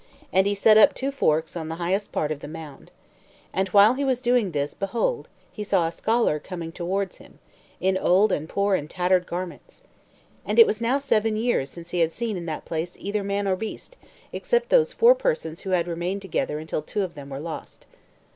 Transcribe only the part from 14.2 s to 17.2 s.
except those four persons who had remained together until two of